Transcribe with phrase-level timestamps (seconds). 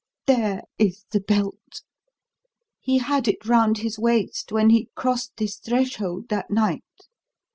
[0.25, 1.83] "There is the belt!
[2.79, 6.83] He had it round his waist when he crossed this threshold that night.